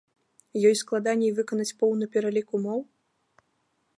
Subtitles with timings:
[0.69, 2.79] Ёй складаней выканаць поўны пералік умоў?